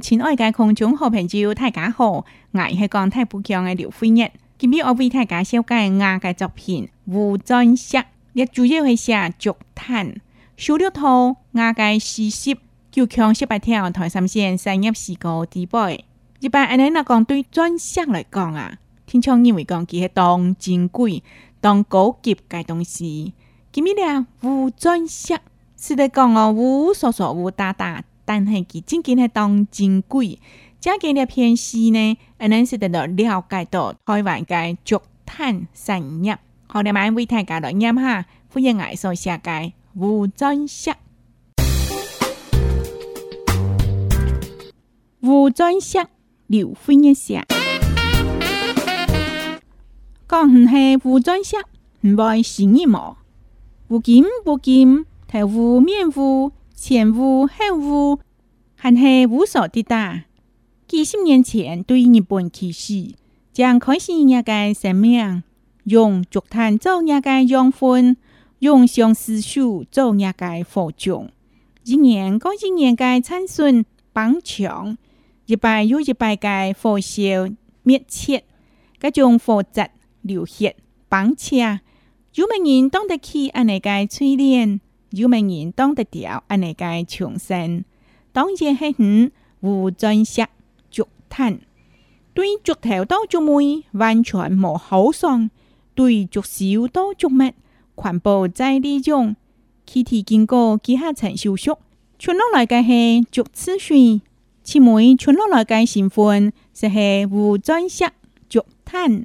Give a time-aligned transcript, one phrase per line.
[0.00, 2.24] 亲爱的好朋友，大家好，我
[2.58, 4.30] 是讲太不强的刘飞日。
[4.56, 7.98] 今天我为大家介绍的的作品《胡砖石》，
[8.50, 10.14] 主要写竹炭。
[10.56, 12.56] 十六套我的事实、
[12.90, 15.94] 就讲十八条、台三县三一四个地方。
[16.40, 21.22] 一般按你那讲，对钻石来讲啊，听从认为讲，它是当珍贵、
[21.60, 23.34] 当高级的东西。
[23.70, 25.38] 今天呢，胡砖石
[25.76, 28.02] 是得讲哦，胡疏疏，胡大大。
[28.28, 30.38] 但是，其真紧系当金贵，
[30.80, 36.38] 加见了偏西呢，阿能识得到了解到台湾嘅竹炭产业。
[36.66, 40.94] 好，你慢慢维睇下，大下，哈，我今日介绍嘅吴尊香，
[45.20, 46.06] 吴尊香，
[46.48, 47.42] 刘飞香，
[50.28, 51.62] 讲唔系吴尊香，
[52.02, 52.10] 唔
[52.42, 53.16] 系虚拟物，
[53.88, 56.52] 不金不金，系吴面吴。
[56.80, 58.20] 前屋、后屋，
[58.76, 60.26] 还是无所抵大。
[60.86, 63.14] 几十年前，对日本歧视，
[63.52, 65.42] 将开心人家的生命，
[65.84, 68.16] 用竹炭做人家养分，
[68.60, 70.32] 用橡思树做人家
[70.72, 71.30] 火种。
[71.82, 74.96] 一年过一年的产损、帮墙，
[75.46, 77.20] 一百又一百的火烧
[77.82, 78.44] 灭切，
[79.00, 80.76] 各种火灾流血、
[81.08, 81.80] 帮墙，
[82.36, 84.80] 有没人懂得起安尼个锤炼？
[85.10, 87.82] 有名人当得掉，安尼嘅长生，
[88.32, 89.30] 当然系五
[89.84, 90.46] 有俊石
[90.90, 91.58] 脚炭，
[92.34, 95.50] 对石头多脚煤完全无好伤，
[95.94, 99.34] 对脚少多脚物全部在利用。
[99.86, 101.78] 气体经过几下层收缩，
[102.18, 104.20] 传落来嘅系竹次水，
[104.62, 108.04] 切梅传落来嘅成分是系胡俊石
[108.50, 109.24] 脚炭，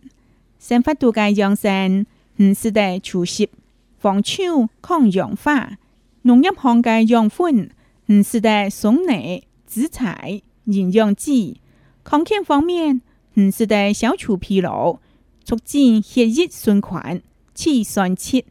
[0.57, 2.05] 生发度嘅养生
[2.37, 3.49] 唔是得出息。
[4.03, 5.77] 防臭、抗氧化，
[6.23, 7.69] 农业行嘅养分
[8.07, 11.61] 唔是得松泥紫菜营养剂；
[12.03, 12.99] 抗菌方面
[13.39, 14.99] 唔是得消除疲劳，
[15.45, 17.21] 促进血液循环，
[17.53, 18.43] 气酸气。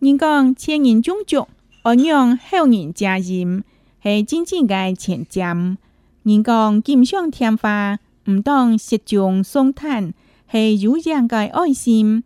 [0.00, 1.36] 人讲千人种菊，
[1.84, 3.62] 我让后人家人
[4.02, 5.76] 系真正嘅前瞻。
[6.24, 10.12] 人讲锦上添花，唔当雪中送炭，
[10.50, 12.24] 系有扬嘅爱心。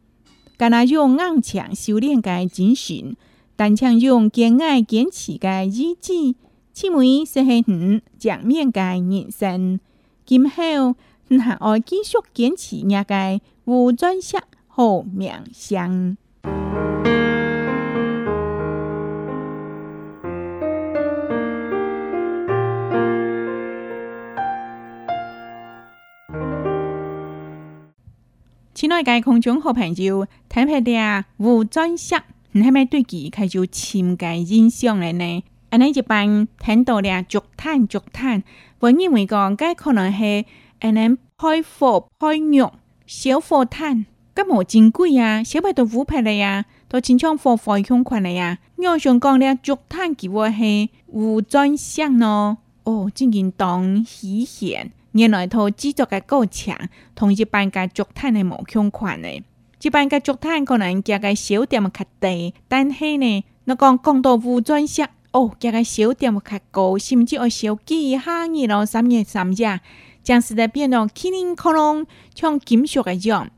[0.58, 3.16] 甘若用硬强修炼该精神，
[3.56, 6.12] 但强用坚爱坚持该意志，
[6.72, 9.80] 切莫是去你正面的人生。
[10.26, 10.94] 今后，
[11.28, 14.36] 你还要继续坚持也该互转世
[14.68, 16.16] 好名声。
[28.82, 32.20] 亲爱的空中好朋友，天平的吴尊向，
[32.50, 35.44] 你系咪对其系做深界印象了呢？
[35.70, 38.42] 阿恁一般听到咧，足叹足叹，
[38.80, 40.44] 我认为讲该可能是
[40.80, 42.72] 阿恁开火开肉，
[43.06, 44.04] 小火炭，
[44.34, 48.58] 咁冇珍贵呀，小朋都腐败了呀，都经常火发向群了呀。
[48.78, 54.90] 我想讲了，足叹句话系无转向咯，哦，真见当起先。
[55.12, 56.74] 原来套制作嘅过程
[57.14, 59.42] 同一般嘅竹炭系无相款嘅。
[59.82, 69.80] 一般嘅竹炭可能加个小点较低，但是呢，我讲讲到斧钻石，哦，加个小点较高，甚至个小几下二咯，三月三日，
[70.22, 73.50] 将时代变作麒麟可能像金属嘅样。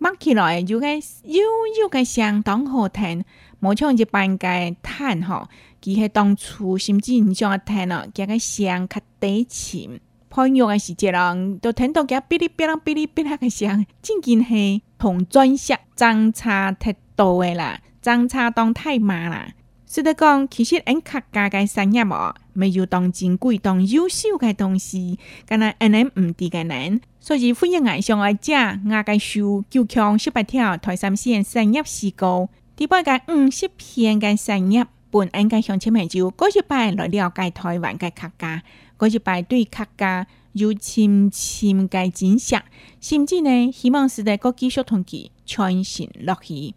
[0.00, 1.34] 摸起来就该有
[1.82, 3.24] 有该相当好听，
[3.60, 5.48] 无像一般嘅炭吼，
[5.80, 10.00] 其实当初甚至唔像碳哦，加个相较底沉。
[10.30, 19.48] 喷药的时个人，都听到个哔哩哔啦哔哩哔啦个声，真紧系同钻石相差太多嘅啦，相差当太慢啦。
[19.86, 34.86] 说得讲，其实因客家嘅产业哦，未有当珍贵、当优秀嘅东西，敢若因恁毋地嘅人，所以欢迎爱上阿姐阿嘅叔，就抢十八条台三线产业事故，第八个五十片嘅产业。
[35.10, 38.62] 本应该向亲朋就过一拜来了解台湾嘅客家，
[38.96, 42.56] 过一拜对客家有深深嘅认识，
[43.00, 46.74] 甚至呢，希望时代国际少团结，全心落去。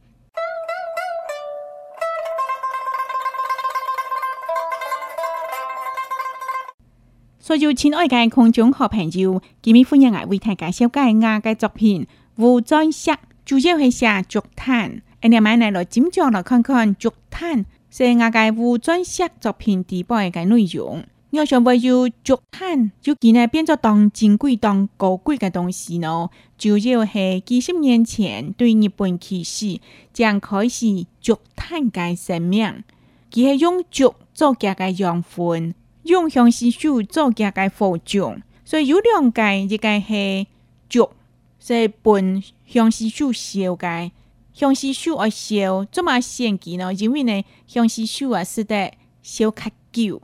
[7.39, 12.07] 所有亲爱的观众和朋友，今秘欢迎爱为大家介绍嘅亚嘅作品
[12.41, 13.11] 《乌镇石》，
[13.43, 15.01] 主要系写竹炭。
[15.21, 21.03] 哎呀，买来罗金砖罗看看，竹炭是我介物转写作品地方嘅内容。
[21.29, 26.31] 我想会有竹炭，就其内变作当珍贵、当高贵的东西咯。
[26.57, 29.79] 就要系几十年前对日本歧视，
[30.11, 30.87] 将开始
[31.21, 32.83] 竹炭界成名。
[33.31, 38.35] 佢系用竹做嘅嘅养分，用香石树做家嘅肥料，
[38.65, 40.47] 所以有两界一个系
[40.89, 41.07] 竹，
[41.59, 44.11] 是本香石树烧界。
[44.53, 46.93] 向西秀而烧，做嘛献祭呢？
[46.93, 48.93] 因为呢，向西秀啊是得
[49.23, 50.21] 烧较久，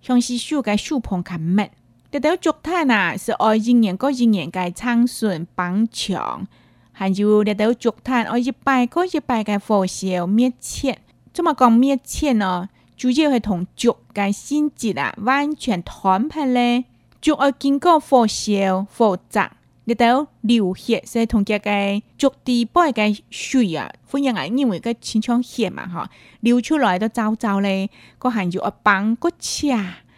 [0.00, 1.62] 向西秀该树棚较密。
[2.10, 6.46] 得到竹炭啊，是爱一年过一年该长笋绑墙，
[6.92, 10.98] 还有得到竹炭，爱一百过一百该火烧灭切，
[11.32, 12.68] 做嘛讲灭切呢？
[12.98, 16.84] 主要会同竹该性质啊完全谈判嘞，
[17.22, 19.50] 竹爱经过火烧火葬。
[19.84, 26.06] 你睇流血，即系同只嘅足底底嘅水啊，富人眼认为嘅千疮血嘛，吼
[26.40, 27.90] 流出来都糟糟咧。
[28.18, 29.66] 個係有一幫骨刺，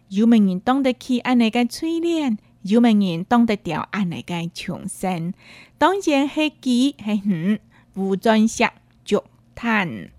[0.08, 5.32] 有命人懂得去安尼嘅淬炼，有命人懂得掉阿你嘅重生。
[5.78, 7.58] 當前係幾係
[7.94, 8.68] 五五鑽石
[9.06, 9.22] 鑄
[9.54, 10.10] 炭，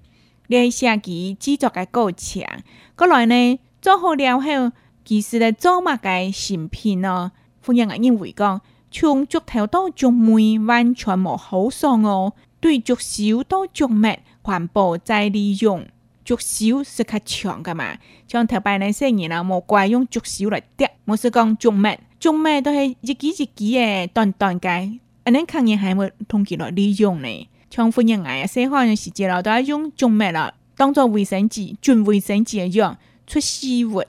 [0.47, 2.43] 你寫佢制作嘅过程。
[2.95, 4.71] 過来呢做好了后，
[5.05, 7.31] 其实咧做物嘅成品咯，
[7.61, 8.59] 富人眼认为讲。
[8.97, 12.31] 从竹头到竹尾完全无好爽哦。
[12.61, 15.85] 对竹少到竹密，环保再利用。
[16.23, 21.89] 竹少是较长噶嘛，像头摆那些年啊，无怪用竹少来叠，冇是讲竹密，
[22.21, 24.99] 竹密都系一枝一枝诶，断断嘅。
[25.25, 27.49] 安尼肯定还冇通过来利用呢。
[27.69, 32.97] 像欢迎癌啊，细汉时节了都系用竹密啦，当做卫生纸、准卫生纸一样。
[33.27, 34.01] 出事物，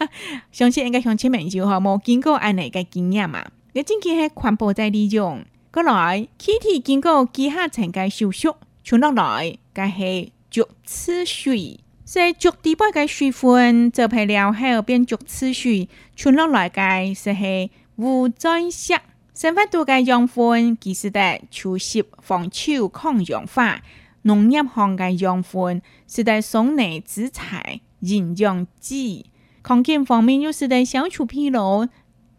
[0.52, 3.42] 相信应该乡亲们就好，冇经过安尼嘅经验嘛。
[3.74, 11.80] 个证据系全部在利用，过来气体经过地下层嘅吸收，穿落来个系浊次水。
[12.04, 16.80] 在浊地表嘅水分，蒸配了后变浊次水，穿落来个
[17.12, 18.94] 是系雾蒸色。
[19.34, 23.80] 生物多嘅养分，其实系除湿、防臭、抗氧化。
[24.22, 29.26] 农业行嘅养分，是在送内资材、营养剂。
[29.64, 31.86] 抗菌方面，又是在消除疲劳。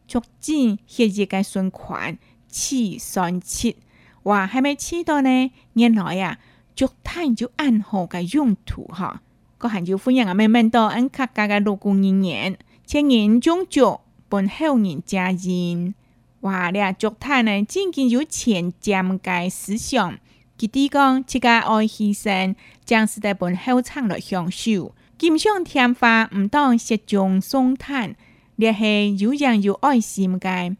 [0.07, 2.17] 促进血液嘅循环
[2.47, 3.77] 次三七，
[4.23, 5.51] 哇，还没吃到呢？
[5.73, 6.37] 原来啊，
[6.75, 9.21] 足炭就暗号嘅用途哈，
[9.57, 13.99] 个汉族欢迎啊，慢慢多安客家嘅劳工人员，前年种竹，
[14.29, 15.95] 本后年加人，
[16.39, 20.13] 你啦足炭呢，真正有前瞻嘅思想，
[20.57, 22.55] 佢哋讲，一家爱牺牲，
[22.85, 28.15] 将时代本后场来享受，金上添花唔当雪中送炭。
[28.57, 30.75] 你系有仁有爱心嘅，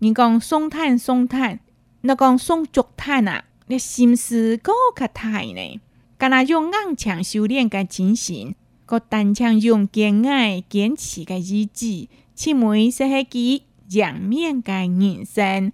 [0.00, 1.60] 你讲松炭松炭，
[2.00, 5.80] 你讲松竹炭啊，你心思高格太呢。
[6.18, 8.54] 干那用硬墙修炼嘅精神，
[8.84, 15.72] 个单枪用坚毅坚持嘅意志，成为适合佮阳面嘅人生。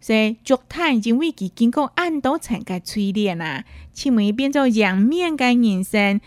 [0.00, 6.20] 所以竹炭因为其经过暗刀层嘅淬炼啊，成为变做阳面嘅人生。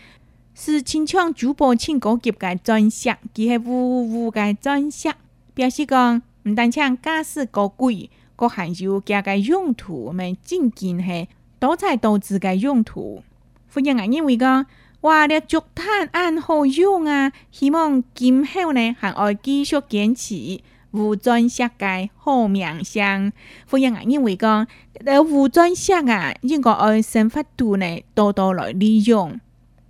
[0.58, 5.10] 是清唱主播清高级嘅专石，佢系五五五嘅专石。
[5.52, 11.28] 表示讲唔单止驾驶高贵，轨，含有业嘅用途，们真真系
[11.60, 13.22] 多才多姿嘅用途。
[13.68, 14.64] 富人眼认为讲，
[15.02, 15.26] 哇！
[15.26, 17.30] 了竹炭安好用啊？
[17.52, 20.58] 希望今后呢，还爱继续坚持
[20.92, 23.30] 有专石嘅好名声。
[23.66, 24.66] 富人眼认为讲，
[25.04, 29.38] 诶，有专石啊，应该爱新法度呢，多多来利用。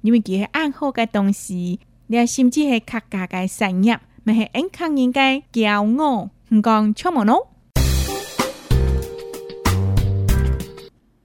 [0.07, 6.31] 因为佢系暗好嘅东西，你甚至系客家嘅产业，咪系安康人嘅骄傲。
[6.51, 7.49] 唔讲出门咯。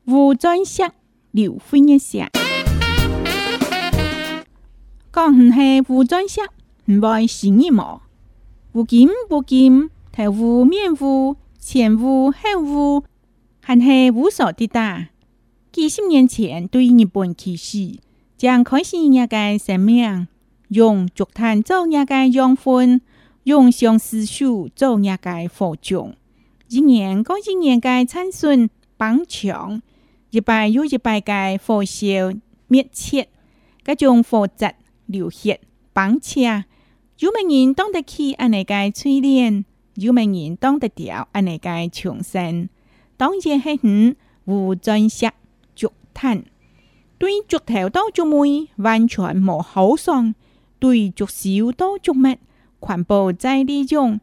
[0.05, 0.81] 吴尊石、
[1.29, 2.25] 刘回忆石，
[5.13, 6.41] 讲唔系吴尊石，
[6.85, 8.01] 唔系生意毛，
[8.73, 9.91] 无金不锦，
[10.67, 13.03] 面无前无后无，
[13.61, 15.05] 还系无所抵挡。
[15.71, 17.99] 几十年前对日本歧视。
[18.41, 20.27] 将开始一个生命，
[20.69, 22.99] 用竹炭做一个养分，
[23.43, 26.15] 用相思树做一个火种，
[26.67, 28.67] 一年过一年该产生
[28.97, 29.79] 帮胀，
[30.31, 32.07] 一百又一百该发烧
[32.67, 33.29] 灭切，
[33.83, 34.73] 各种火质
[35.05, 35.59] 流血
[35.93, 36.63] 帮胀，
[37.19, 39.63] 有没人懂得起安那个淬炼？
[39.93, 42.67] 有没人懂得掉安那个重生？
[43.17, 45.29] 当然很无钻石
[45.75, 46.41] 竹炭。
[47.21, 50.33] 对竹头刀竹菜完全无口爽；
[50.79, 52.39] 对竹草、刀竹菜
[52.83, 54.19] 全部在里中。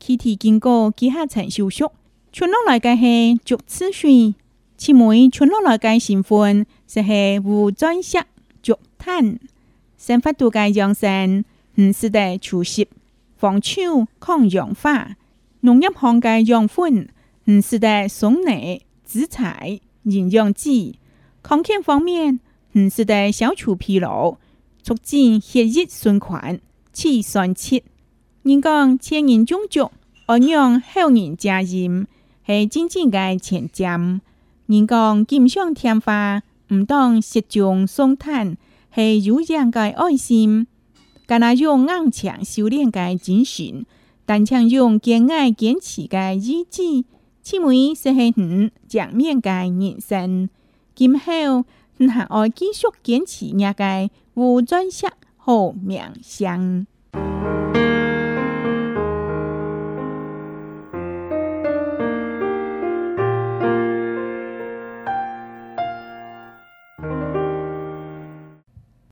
[0.00, 1.92] 气体经过几下层修熟，
[2.32, 4.34] 出落来嘅系竹次水。
[4.76, 8.18] 切末出落来嘅成分，实系无盏石、
[8.60, 9.38] 竹炭、
[9.96, 11.44] 生发度嘅养生，
[11.80, 12.84] 唔是得除湿、
[13.36, 15.12] 防臭、抗氧化、
[15.60, 17.08] 农业行嘅养分，
[17.44, 20.96] 唔是得松泥紫菜、营养剂。
[21.42, 22.40] 康战方面，
[22.72, 24.32] 唔是得消除疲劳，
[24.82, 26.60] 促进血液循环、
[26.92, 27.82] 气酸气。
[28.42, 29.90] 人讲前人种足，
[30.28, 32.06] 我让后人加薪，
[32.46, 34.20] 是真正个前瞻。
[34.66, 36.42] 人讲锦上添花，
[36.72, 38.56] 唔当雪中送炭，
[38.94, 40.66] 是有强个爱心。
[41.26, 43.86] 干那用硬强修炼个精神，
[44.26, 47.04] 但枪用坚爱坚持个意志，
[47.42, 50.48] 此末是系你正面的人生。
[51.02, 51.64] 今后，
[51.96, 55.06] 你还继续坚持下去，有专机
[55.38, 56.86] 和名想。